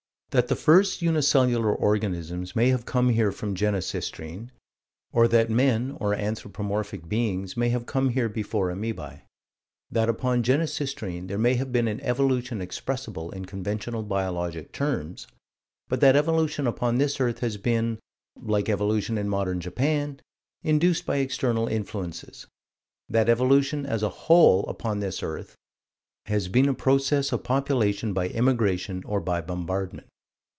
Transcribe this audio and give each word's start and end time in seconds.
That 0.31 0.47
the 0.47 0.55
first 0.55 1.01
unicellular 1.01 1.75
organisms 1.75 2.55
may 2.55 2.69
have 2.69 2.85
come 2.85 3.09
here 3.09 3.33
from 3.33 3.53
Genesistrine 3.53 4.49
or 5.11 5.27
that 5.27 5.49
men 5.49 5.97
or 5.99 6.13
anthropomorphic 6.13 7.09
beings 7.09 7.57
may 7.57 7.67
have 7.67 7.85
come 7.85 8.11
here 8.11 8.29
before 8.29 8.71
amoebae: 8.71 9.23
that, 9.91 10.07
upon 10.07 10.41
Genesistrine, 10.41 11.27
there 11.27 11.37
may 11.37 11.55
have 11.55 11.73
been 11.73 11.89
an 11.89 11.99
evolution 11.99 12.61
expressible 12.61 13.29
in 13.31 13.43
conventional 13.43 14.03
biologic 14.03 14.71
terms, 14.71 15.27
but 15.89 15.99
that 15.99 16.15
evolution 16.15 16.65
upon 16.65 16.97
this 16.97 17.19
earth 17.19 17.39
has 17.39 17.57
been 17.57 17.99
like 18.41 18.69
evolution 18.69 19.17
in 19.17 19.27
modern 19.27 19.59
Japan 19.59 20.21
induced 20.63 21.05
by 21.05 21.17
external 21.17 21.67
influences; 21.67 22.47
that 23.09 23.27
evolution, 23.27 23.85
as 23.85 24.01
a 24.01 24.07
whole, 24.31 24.65
upon 24.67 25.01
this 25.01 25.21
earth, 25.21 25.55
has 26.27 26.47
been 26.47 26.69
a 26.69 26.73
process 26.73 27.33
of 27.33 27.43
population 27.43 28.13
by 28.13 28.29
immigration 28.29 29.03
or 29.05 29.19
by 29.19 29.41
bombardment. 29.41 30.07